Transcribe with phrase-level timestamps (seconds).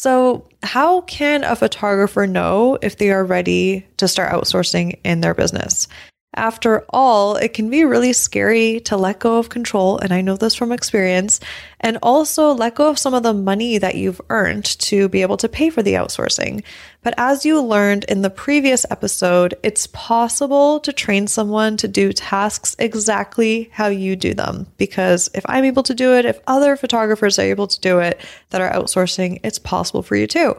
[0.00, 5.34] So, how can a photographer know if they are ready to start outsourcing in their
[5.34, 5.88] business?
[6.36, 10.36] After all, it can be really scary to let go of control, and I know
[10.36, 11.40] this from experience,
[11.80, 15.36] and also let go of some of the money that you've earned to be able
[15.38, 16.62] to pay for the outsourcing.
[17.02, 22.12] But as you learned in the previous episode, it's possible to train someone to do
[22.12, 24.68] tasks exactly how you do them.
[24.76, 28.20] Because if I'm able to do it, if other photographers are able to do it
[28.50, 30.54] that are outsourcing, it's possible for you too.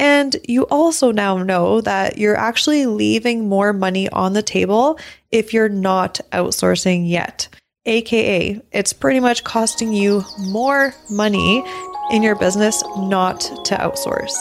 [0.00, 4.98] And you also now know that you're actually leaving more money on the table
[5.30, 7.48] if you're not outsourcing yet.
[7.84, 11.62] AKA, it's pretty much costing you more money
[12.10, 14.32] in your business not to outsource.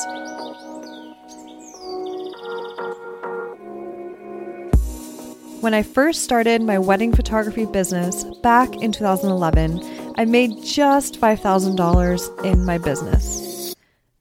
[5.59, 12.45] When I first started my wedding photography business back in 2011, I made just $5,000
[12.45, 13.48] in my business.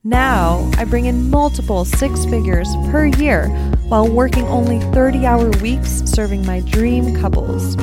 [0.05, 3.49] Now, I bring in multiple six figures per year
[3.89, 7.75] while working only 30 hour weeks serving my dream couples.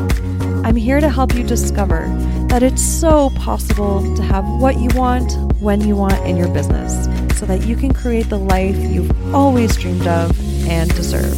[0.64, 2.08] I'm here to help you discover
[2.48, 7.04] that it's so possible to have what you want when you want in your business
[7.38, 10.34] so that you can create the life you've always dreamed of
[10.66, 11.36] and deserve.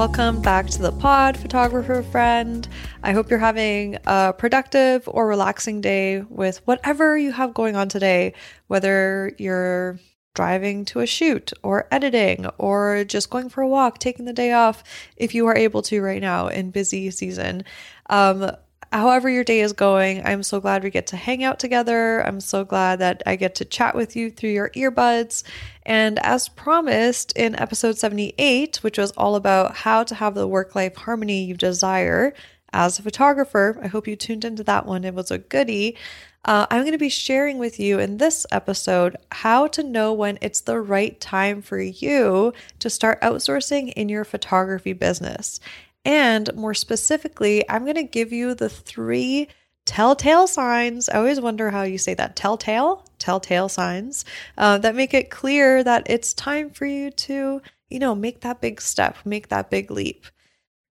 [0.00, 2.66] Welcome back to the pod, photographer friend.
[3.02, 7.90] I hope you're having a productive or relaxing day with whatever you have going on
[7.90, 8.32] today,
[8.68, 9.98] whether you're
[10.34, 14.52] driving to a shoot or editing or just going for a walk, taking the day
[14.52, 14.82] off
[15.18, 17.62] if you are able to right now in busy season.
[18.08, 18.52] Um,
[18.92, 22.26] however your day is going, I'm so glad we get to hang out together.
[22.26, 25.44] I'm so glad that I get to chat with you through your earbuds.
[25.86, 30.74] And as promised in episode 78, which was all about how to have the work
[30.74, 32.34] life harmony you desire
[32.72, 35.04] as a photographer, I hope you tuned into that one.
[35.04, 35.96] It was a goodie.
[36.44, 40.38] Uh, I'm going to be sharing with you in this episode how to know when
[40.40, 45.60] it's the right time for you to start outsourcing in your photography business.
[46.04, 49.48] And more specifically, I'm going to give you the three
[49.86, 51.08] telltale signs.
[51.08, 54.24] I always wonder how you say that telltale, telltale signs
[54.56, 58.60] uh, that make it clear that it's time for you to, you know, make that
[58.60, 60.26] big step, make that big leap.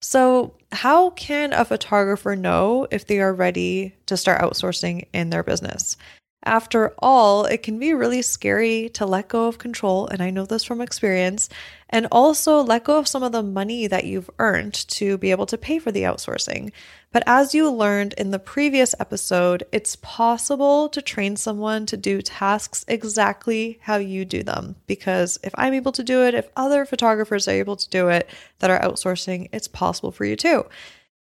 [0.01, 5.45] So, how can a photographer know if they are ready to start outsourcing in their
[5.45, 5.97] business?
[6.45, 10.45] After all, it can be really scary to let go of control, and I know
[10.45, 11.49] this from experience,
[11.93, 15.45] and also let go of some of the money that you've earned to be able
[15.47, 16.73] to pay for the outsourcing.
[17.13, 22.23] But as you learned in the previous episode, it's possible to train someone to do
[22.23, 24.77] tasks exactly how you do them.
[24.87, 28.29] Because if I'm able to do it, if other photographers are able to do it
[28.61, 30.65] that are outsourcing, it's possible for you too.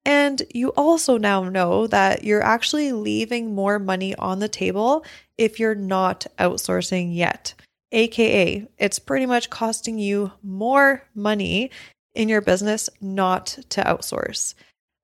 [0.06, 5.04] And you also now know that you're actually leaving more money on the table
[5.38, 7.56] if you're not outsourcing yet.
[7.92, 11.72] AKA, it's pretty much costing you more money
[12.14, 14.54] in your business not to outsource.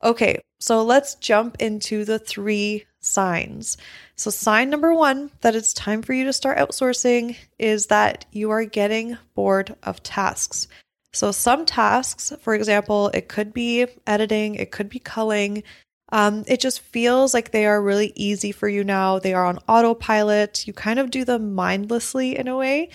[0.03, 3.77] Okay, so let's jump into the three signs.
[4.15, 8.51] So, sign number one that it's time for you to start outsourcing is that you
[8.51, 10.67] are getting bored of tasks.
[11.13, 15.63] So, some tasks, for example, it could be editing, it could be culling.
[16.09, 19.19] Um, it just feels like they are really easy for you now.
[19.19, 20.67] They are on autopilot.
[20.67, 22.89] You kind of do them mindlessly in a way.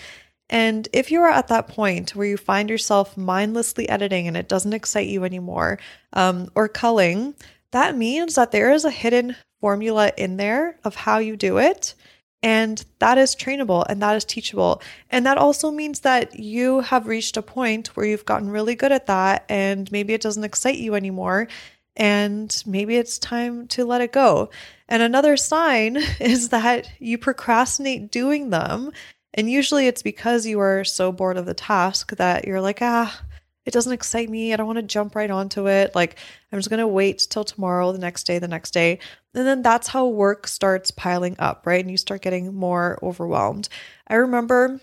[0.49, 4.49] And if you are at that point where you find yourself mindlessly editing and it
[4.49, 5.79] doesn't excite you anymore,
[6.13, 7.35] um, or culling,
[7.71, 11.95] that means that there is a hidden formula in there of how you do it.
[12.43, 14.81] And that is trainable and that is teachable.
[15.09, 18.91] And that also means that you have reached a point where you've gotten really good
[18.91, 21.47] at that and maybe it doesn't excite you anymore.
[21.95, 24.49] And maybe it's time to let it go.
[24.87, 28.91] And another sign is that you procrastinate doing them.
[29.33, 33.21] And usually it's because you are so bored of the task that you're like, ah,
[33.65, 34.53] it doesn't excite me.
[34.53, 35.93] I don't want to jump right onto it.
[35.93, 36.17] Like,
[36.51, 38.99] I'm just going to wait till tomorrow, the next day, the next day.
[39.33, 41.79] And then that's how work starts piling up, right?
[41.79, 43.69] And you start getting more overwhelmed.
[44.07, 44.81] I remember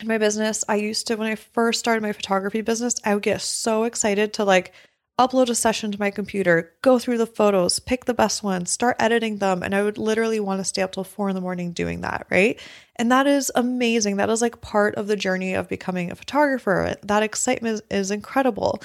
[0.00, 3.22] in my business, I used to, when I first started my photography business, I would
[3.22, 4.72] get so excited to like
[5.18, 8.96] upload a session to my computer, go through the photos, pick the best ones, start
[9.00, 9.62] editing them.
[9.62, 12.26] And I would literally want to stay up till four in the morning doing that,
[12.30, 12.58] right?
[12.96, 14.16] And that is amazing.
[14.16, 16.94] That is like part of the journey of becoming a photographer.
[17.02, 18.80] That excitement is, incredible.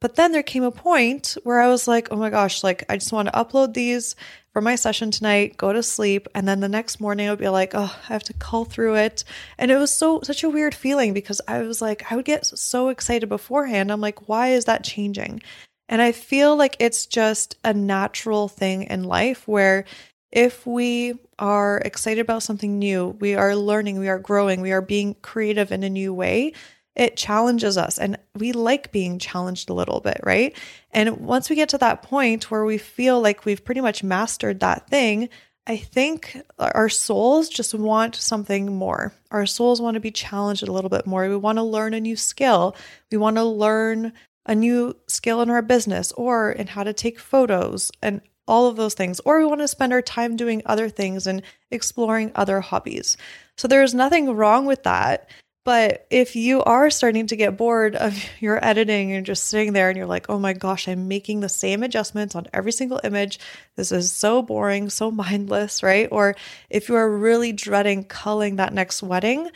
[0.00, 2.96] But then there came a point where I was like, oh my gosh, like I
[2.96, 4.14] just want to upload these
[4.52, 7.48] for my session tonight, go to sleep, and then the next morning I would be
[7.48, 9.24] like, oh, I have to cull through it.
[9.58, 12.46] And it was so such a weird feeling because I was like, I would get
[12.46, 13.90] so excited beforehand.
[13.90, 15.42] I'm like, why is that changing?
[15.88, 19.84] And I feel like it's just a natural thing in life where
[20.30, 24.82] if we are excited about something new, we are learning, we are growing, we are
[24.82, 26.52] being creative in a new way,
[26.94, 30.54] it challenges us and we like being challenged a little bit, right?
[30.90, 34.60] And once we get to that point where we feel like we've pretty much mastered
[34.60, 35.28] that thing,
[35.68, 39.12] I think our souls just want something more.
[39.30, 41.28] Our souls want to be challenged a little bit more.
[41.28, 42.74] We want to learn a new skill.
[43.12, 44.14] We want to learn
[44.48, 48.76] a new skill in our business or in how to take photos and all of
[48.76, 49.20] those things.
[49.20, 53.18] Or we want to spend our time doing other things and exploring other hobbies.
[53.58, 55.28] So there's nothing wrong with that.
[55.64, 59.90] But if you are starting to get bored of your editing and just sitting there
[59.90, 63.38] and you're like, oh my gosh, I'm making the same adjustments on every single image.
[63.76, 66.08] This is so boring, so mindless, right?
[66.10, 66.34] Or
[66.70, 69.50] if you are really dreading culling that next wedding,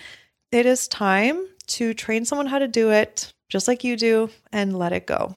[0.50, 4.78] it is time to train someone how to do it just like you do and
[4.78, 5.34] let it go.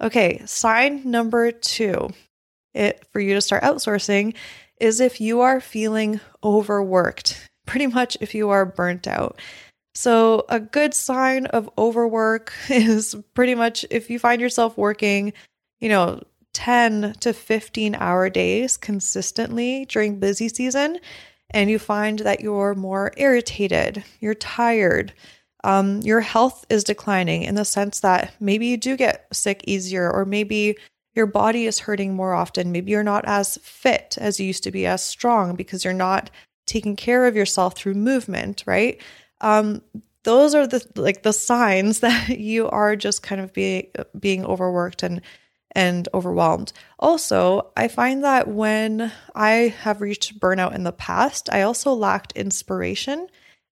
[0.00, 2.08] Okay, sign number two
[2.72, 4.34] it for you to start outsourcing
[4.80, 9.38] is if you are feeling overworked, pretty much if you are burnt out.
[9.94, 15.34] So, a good sign of overwork is pretty much if you find yourself working,
[15.80, 16.22] you know,
[16.54, 20.98] 10 to 15 hour days consistently during busy season,
[21.50, 25.12] and you find that you're more irritated, you're tired,
[25.64, 30.10] um, your health is declining in the sense that maybe you do get sick easier,
[30.10, 30.76] or maybe
[31.14, 32.72] your body is hurting more often.
[32.72, 36.30] Maybe you're not as fit as you used to be, as strong because you're not
[36.66, 39.00] taking care of yourself through movement, right?
[39.40, 39.82] um,
[40.24, 45.02] those are the like the signs that you are just kind of being being overworked
[45.02, 45.20] and
[45.72, 46.72] and overwhelmed.
[46.98, 52.32] Also, I find that when I have reached burnout in the past, I also lacked
[52.32, 53.28] inspiration.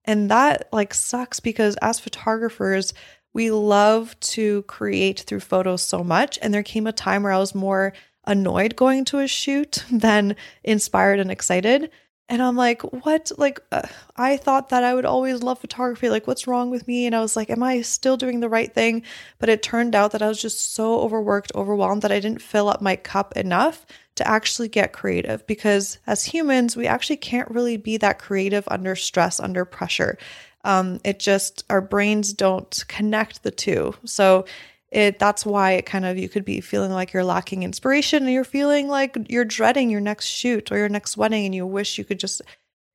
[0.06, 2.94] And that like sucks because as photographers,
[3.32, 6.38] we love to create through photos so much.
[6.41, 7.93] And there came a time where I was more
[8.25, 11.91] annoyed going to a shoot than inspired and excited.
[12.29, 13.31] And I'm like, what?
[13.38, 13.87] Like, uh,
[14.17, 16.11] I thought that I would always love photography.
[16.11, 17.06] Like, what's wrong with me?
[17.06, 19.05] And I was like, am I still doing the right thing?
[19.38, 22.69] But it turned out that I was just so overworked, overwhelmed that I didn't fill
[22.69, 23.87] up my cup enough
[24.17, 25.47] to actually get creative.
[25.47, 30.19] Because as humans, we actually can't really be that creative under stress, under pressure.
[30.65, 33.95] Um, it just, our brains don't connect the two.
[34.05, 34.45] So,
[34.91, 38.33] it that's why it kind of you could be feeling like you're lacking inspiration and
[38.33, 41.99] you're feeling like you're dreading your next shoot or your next wedding and you wish
[41.99, 42.41] you could just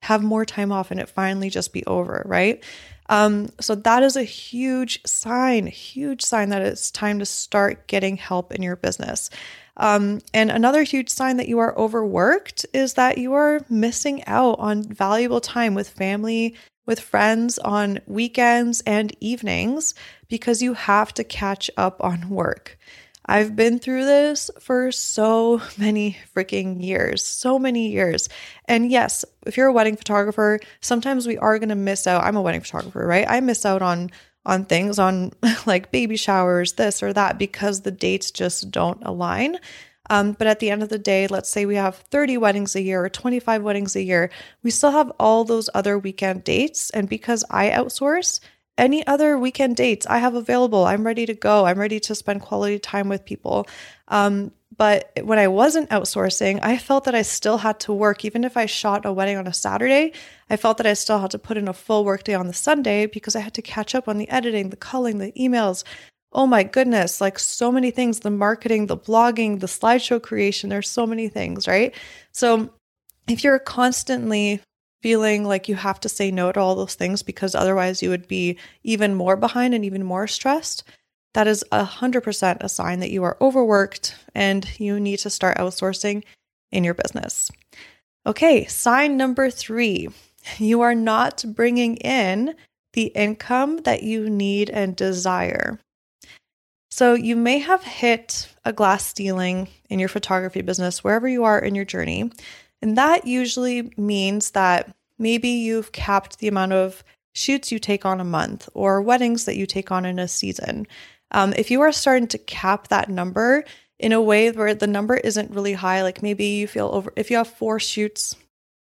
[0.01, 2.63] have more time off and it finally just be over, right?
[3.09, 8.17] Um, so that is a huge sign, huge sign that it's time to start getting
[8.17, 9.29] help in your business.
[9.77, 14.59] Um, and another huge sign that you are overworked is that you are missing out
[14.59, 16.55] on valuable time with family,
[16.85, 19.93] with friends on weekends and evenings
[20.27, 22.77] because you have to catch up on work.
[23.25, 28.29] I've been through this for so many freaking years, so many years.
[28.65, 32.23] And yes, if you're a wedding photographer, sometimes we are going to miss out.
[32.23, 33.25] I'm a wedding photographer, right?
[33.27, 34.11] I miss out on
[34.43, 35.31] on things on
[35.67, 39.57] like baby showers, this or that because the dates just don't align.
[40.09, 42.81] Um, but at the end of the day, let's say we have 30 weddings a
[42.81, 44.29] year or 25 weddings a year,
[44.63, 46.89] we still have all those other weekend dates.
[46.89, 48.41] And because I outsource,
[48.77, 51.65] any other weekend dates I have available, I'm ready to go.
[51.65, 53.67] I'm ready to spend quality time with people.
[54.07, 58.25] Um, but when I wasn't outsourcing, I felt that I still had to work.
[58.25, 60.13] Even if I shot a wedding on a Saturday,
[60.49, 63.05] I felt that I still had to put in a full workday on the Sunday
[63.05, 65.83] because I had to catch up on the editing, the culling, the emails,
[66.33, 70.89] oh my goodness, like so many things the marketing, the blogging, the slideshow creation, there's
[70.89, 71.93] so many things, right?
[72.31, 72.73] So
[73.27, 74.61] if you're constantly
[75.01, 78.27] feeling like you have to say no to all those things because otherwise you would
[78.27, 80.83] be even more behind and even more stressed,
[81.33, 86.23] that is 100% a sign that you are overworked and you need to start outsourcing
[86.71, 87.49] in your business.
[88.25, 90.09] Okay, sign number three
[90.57, 92.55] you are not bringing in
[92.93, 95.79] the income that you need and desire.
[96.89, 101.59] So you may have hit a glass ceiling in your photography business, wherever you are
[101.59, 102.31] in your journey.
[102.81, 108.19] And that usually means that maybe you've capped the amount of shoots you take on
[108.19, 110.87] a month or weddings that you take on in a season.
[111.31, 113.63] Um, if you are starting to cap that number
[113.99, 117.31] in a way where the number isn't really high, like maybe you feel over, if
[117.31, 118.35] you have four shoots,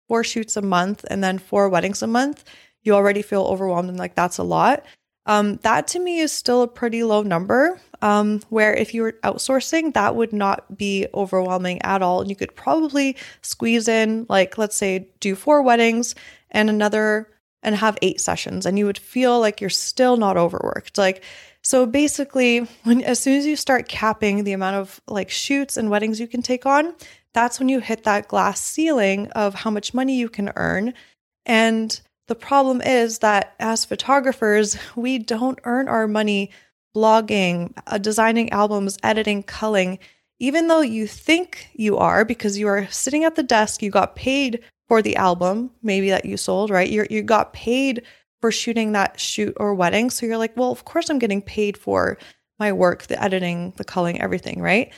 [0.08, 2.44] four shoots a month and then four weddings a month,
[2.84, 4.86] you already feel overwhelmed and like that's a lot.
[5.30, 7.80] Um, that to me is still a pretty low number.
[8.02, 12.22] Um, where if you were outsourcing, that would not be overwhelming at all.
[12.22, 16.16] And you could probably squeeze in, like, let's say, do four weddings
[16.50, 17.28] and another
[17.62, 20.98] and have eight sessions, and you would feel like you're still not overworked.
[20.98, 21.24] Like,
[21.62, 25.90] so basically, when as soon as you start capping the amount of like shoots and
[25.90, 26.96] weddings you can take on,
[27.34, 30.94] that's when you hit that glass ceiling of how much money you can earn.
[31.46, 36.52] And the problem is that as photographers, we don't earn our money
[36.96, 39.98] blogging, uh, designing albums, editing, culling,
[40.38, 44.16] even though you think you are because you are sitting at the desk, you got
[44.16, 46.88] paid for the album, maybe that you sold, right?
[46.88, 48.04] You you got paid
[48.42, 50.12] for shooting that shoot or wedding.
[50.12, 52.20] So you're like, well, of course I'm getting paid for
[52.60, 54.94] my work, the editing, the culling, everything, right?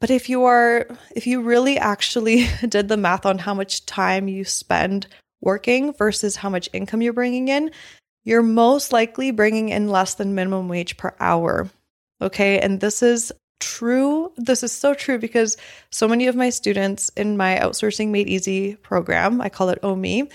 [0.00, 4.26] But if you are if you really actually did the math on how much time
[4.26, 5.06] you spend
[5.42, 7.70] working versus how much income you're bringing in,
[8.24, 11.68] you're most likely bringing in less than minimum wage per hour.
[12.20, 12.60] Okay.
[12.60, 14.32] And this is true.
[14.36, 15.56] This is so true because
[15.90, 20.28] so many of my students in my Outsourcing Made Easy program, I call it OME,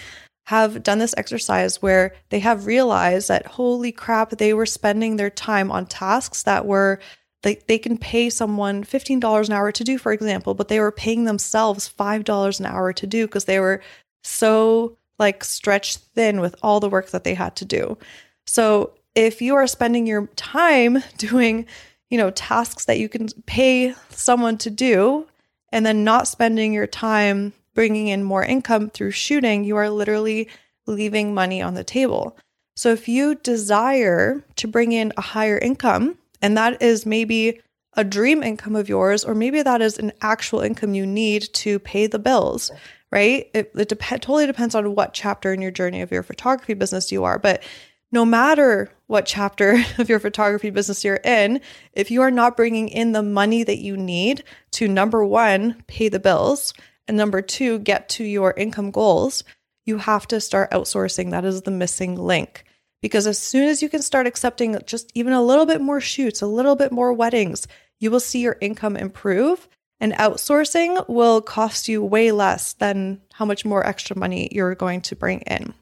[0.48, 5.30] have done this exercise where they have realized that holy crap, they were spending their
[5.30, 7.00] time on tasks that were
[7.44, 10.92] they, they can pay someone $15 an hour to do, for example, but they were
[10.92, 13.82] paying themselves $5 an hour to do because they were
[14.28, 17.98] so like stretched thin with all the work that they had to do.
[18.46, 21.66] So if you are spending your time doing,
[22.10, 25.28] you know, tasks that you can pay someone to do
[25.72, 30.50] and then not spending your time bringing in more income through shooting, you are literally
[30.86, 32.38] leaving money on the table.
[32.76, 37.62] So if you desire to bring in a higher income, and that is maybe
[37.94, 41.80] a dream income of yours, or maybe that is an actual income you need to
[41.80, 42.72] pay the bills,
[43.12, 43.50] right?
[43.54, 47.12] It, it dep- totally depends on what chapter in your journey of your photography business
[47.12, 47.40] you are.
[47.40, 47.64] But
[48.12, 51.62] no matter what chapter of your photography business you're in,
[51.94, 56.10] if you are not bringing in the money that you need to number one, pay
[56.10, 56.74] the bills,
[57.08, 59.44] and number two, get to your income goals,
[59.86, 61.32] you have to start outsourcing.
[61.32, 62.66] That is the missing link.
[63.02, 66.42] Because as soon as you can start accepting just even a little bit more shoots,
[66.42, 67.68] a little bit more weddings,
[68.00, 73.46] you will see your income improve and outsourcing will cost you way less than how
[73.46, 75.74] much more extra money you're going to bring in.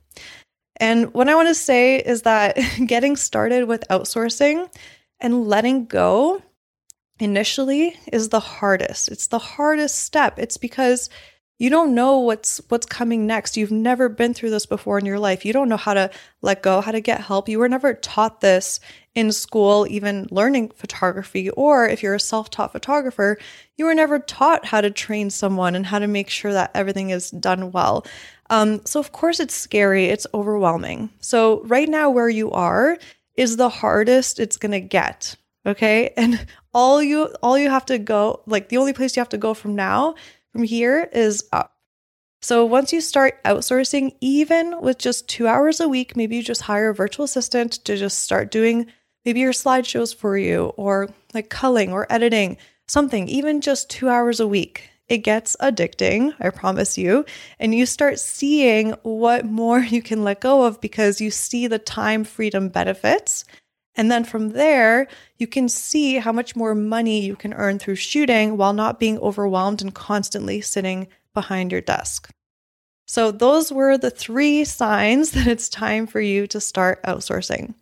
[0.77, 4.69] And what I want to say is that getting started with outsourcing
[5.19, 6.41] and letting go
[7.19, 9.10] initially is the hardest.
[9.10, 10.38] It's the hardest step.
[10.38, 11.10] It's because
[11.57, 13.55] you don't know what's what's coming next.
[13.55, 15.45] You've never been through this before in your life.
[15.45, 17.47] You don't know how to let go, how to get help.
[17.47, 18.81] You were never taught this
[19.13, 23.38] in school, even learning photography, or if you're a self-taught photographer,
[23.77, 27.12] you were never taught how to train someone and how to make sure that everything
[27.12, 28.05] is done well.
[28.50, 31.09] Um, so of course it's scary, it's overwhelming.
[31.21, 32.97] So right now where you are
[33.38, 35.35] is the hardest it's gonna get.
[35.65, 36.13] Okay.
[36.17, 39.38] And all you all you have to go, like the only place you have to
[39.38, 40.15] go from now
[40.55, 41.74] from here is up.
[42.41, 46.62] So once you start outsourcing, even with just two hours a week, maybe you just
[46.62, 48.85] hire a virtual assistant to just start doing
[49.25, 52.55] maybe your slideshows for you or like culling or editing,
[52.88, 54.89] something, even just two hours a week.
[55.09, 57.25] It gets addicting, I promise you.
[57.59, 61.79] And you start seeing what more you can let go of because you see the
[61.79, 63.43] time freedom benefits.
[63.97, 67.95] And then from there, you can see how much more money you can earn through
[67.95, 72.29] shooting while not being overwhelmed and constantly sitting behind your desk.
[73.07, 77.75] So, those were the three signs that it's time for you to start outsourcing.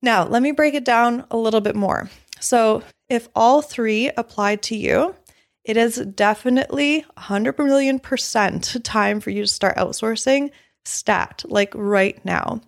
[0.00, 2.08] Now, let me break it down a little bit more.
[2.40, 5.14] So, if all three applied to you,
[5.64, 10.50] it is definitely 100 million percent time for you to start outsourcing
[10.84, 12.60] stat, like right now.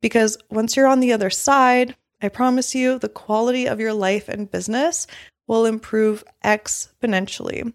[0.00, 4.28] Because once you're on the other side, I promise you, the quality of your life
[4.28, 5.08] and business
[5.48, 7.72] will improve exponentially.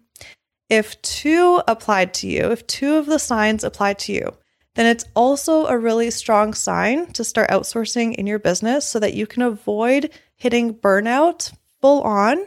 [0.70, 4.34] If two applied to you, if two of the signs applied to you,
[4.74, 9.14] then it's also a really strong sign to start outsourcing in your business so that
[9.14, 12.38] you can avoid hitting burnout full on,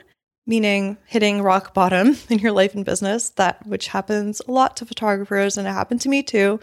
[0.48, 4.86] meaning hitting rock bottom in your life and business, that which happens a lot to
[4.86, 6.60] photographers and it happened to me too.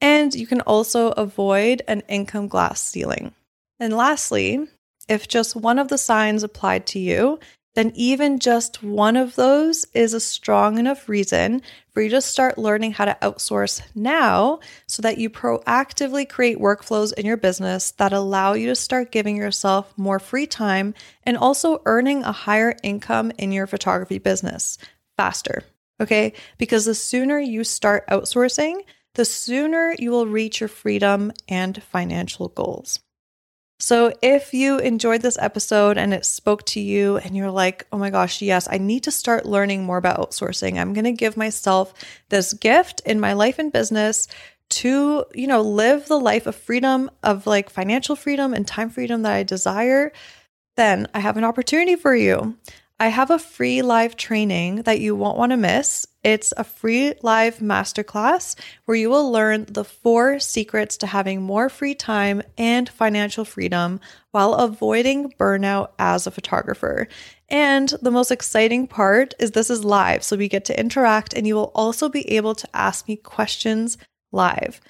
[0.00, 3.32] And you can also avoid an income glass ceiling.
[3.78, 4.66] And lastly,
[5.08, 7.38] if just one of the signs applied to you,
[7.76, 11.60] then even just one of those is a strong enough reason
[11.92, 17.12] for you to start learning how to outsource now so that you proactively create workflows
[17.12, 21.82] in your business that allow you to start giving yourself more free time and also
[21.84, 24.78] earning a higher income in your photography business
[25.18, 25.62] faster.
[26.00, 26.32] Okay?
[26.56, 28.80] Because the sooner you start outsourcing,
[29.16, 33.00] the sooner you will reach your freedom and financial goals.
[33.78, 37.98] So, if you enjoyed this episode and it spoke to you, and you're like, oh
[37.98, 41.36] my gosh, yes, I need to start learning more about outsourcing, I'm going to give
[41.36, 41.92] myself
[42.30, 44.28] this gift in my life and business
[44.68, 49.22] to, you know, live the life of freedom, of like financial freedom and time freedom
[49.22, 50.10] that I desire,
[50.76, 52.56] then I have an opportunity for you.
[52.98, 56.06] I have a free live training that you won't want to miss.
[56.24, 61.68] It's a free live masterclass where you will learn the four secrets to having more
[61.68, 64.00] free time and financial freedom
[64.30, 67.06] while avoiding burnout as a photographer.
[67.50, 71.46] And the most exciting part is this is live, so we get to interact and
[71.46, 73.98] you will also be able to ask me questions
[74.32, 74.80] live.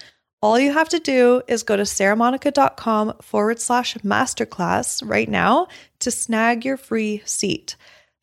[0.41, 5.67] All you have to do is go to saramonika.com forward slash masterclass right now
[5.99, 7.75] to snag your free seat.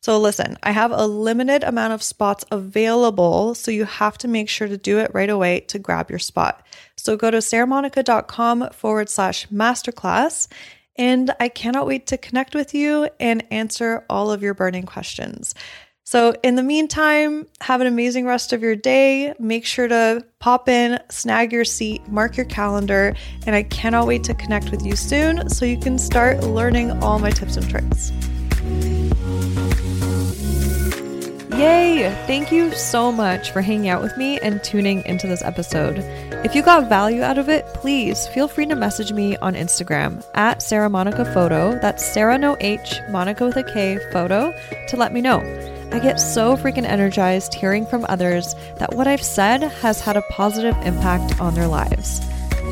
[0.05, 4.49] So, listen, I have a limited amount of spots available, so you have to make
[4.49, 6.63] sure to do it right away to grab your spot.
[6.95, 10.47] So, go to saramonika.com forward slash masterclass,
[10.95, 15.55] and I cannot wait to connect with you and answer all of your burning questions.
[16.03, 19.33] So, in the meantime, have an amazing rest of your day.
[19.39, 23.15] Make sure to pop in, snag your seat, mark your calendar,
[23.47, 27.17] and I cannot wait to connect with you soon so you can start learning all
[27.17, 28.11] my tips and tricks.
[31.57, 32.13] Yay!
[32.27, 35.99] Thank you so much for hanging out with me and tuning into this episode.
[36.43, 40.21] If you got value out of it, please feel free to message me on Instagram
[40.33, 41.79] at Sara Monika Photo.
[41.79, 44.53] That's Sara no H, Monika with a K photo
[44.89, 45.39] to let me know.
[45.93, 50.23] I get so freaking energized hearing from others that what I've said has had a
[50.23, 52.19] positive impact on their lives.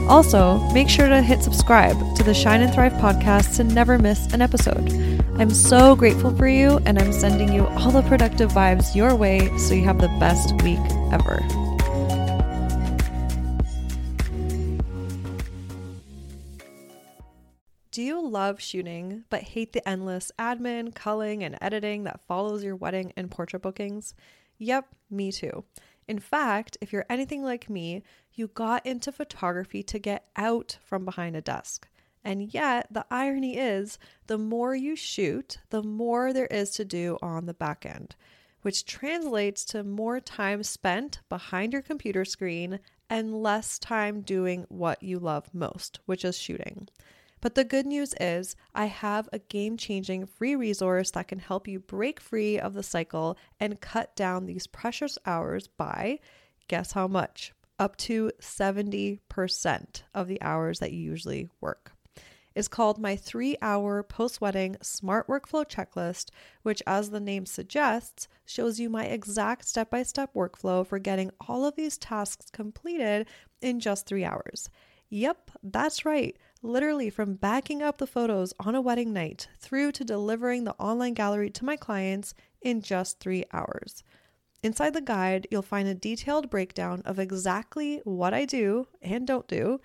[0.07, 4.31] Also, make sure to hit subscribe to the Shine and Thrive podcast to never miss
[4.33, 4.91] an episode.
[5.39, 9.50] I'm so grateful for you, and I'm sending you all the productive vibes your way
[9.57, 10.79] so you have the best week
[11.12, 11.41] ever.
[17.91, 22.75] Do you love shooting but hate the endless admin, culling, and editing that follows your
[22.75, 24.15] wedding and portrait bookings?
[24.57, 25.63] Yep, me too.
[26.07, 31.05] In fact, if you're anything like me, you got into photography to get out from
[31.05, 31.88] behind a desk.
[32.24, 37.17] And yet, the irony is, the more you shoot, the more there is to do
[37.22, 38.15] on the back end,
[38.62, 42.79] which translates to more time spent behind your computer screen
[43.10, 46.88] and less time doing what you love most, which is shooting.
[47.43, 51.68] But the good news is, I have a game changing free resource that can help
[51.68, 56.20] you break free of the cycle and cut down these precious hours by
[56.70, 57.51] guess how much?
[57.77, 61.91] Up to 70% of the hours that you usually work.
[62.55, 66.29] Is called my three hour post wedding smart workflow checklist,
[66.61, 71.29] which, as the name suggests, shows you my exact step by step workflow for getting
[71.50, 73.27] all of these tasks completed
[73.61, 74.70] in just three hours.
[75.09, 76.37] Yep, that's right.
[76.65, 81.13] Literally, from backing up the photos on a wedding night through to delivering the online
[81.13, 84.01] gallery to my clients in just three hours.
[84.63, 89.45] Inside the guide, you'll find a detailed breakdown of exactly what I do and don't
[89.45, 89.81] do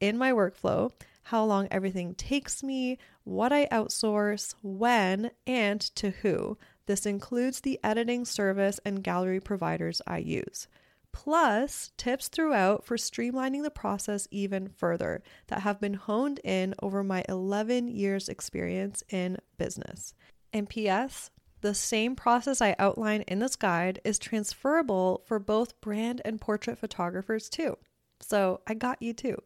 [0.00, 0.90] in my workflow,
[1.24, 6.56] how long everything takes me, what I outsource, when, and to who.
[6.86, 10.66] This includes the editing service and gallery providers I use
[11.12, 17.04] plus tips throughout for streamlining the process even further that have been honed in over
[17.04, 20.14] my 11 years' experience in business.
[20.52, 26.20] And P.S., the same process I outline in this guide is transferable for both brand
[26.24, 27.78] and portrait photographers too.
[28.20, 29.40] So I got you too.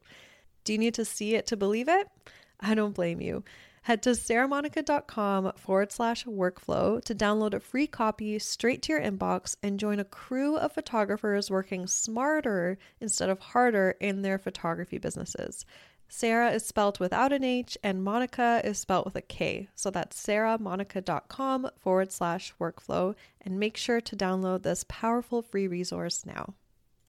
[0.64, 2.08] Do you need to see it to believe it?
[2.58, 3.44] I don't blame you.
[3.86, 9.54] Head to saramonika.com forward slash workflow to download a free copy straight to your inbox
[9.62, 15.64] and join a crew of photographers working smarter instead of harder in their photography businesses.
[16.08, 19.68] Sara is spelled without an H and Monika is spelled with a K.
[19.76, 26.26] So that's saramonika.com forward slash workflow and make sure to download this powerful free resource
[26.26, 26.54] now.